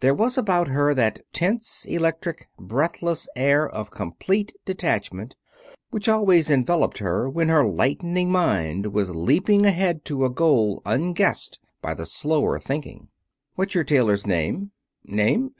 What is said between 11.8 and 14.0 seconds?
by the slower thinking. "What's your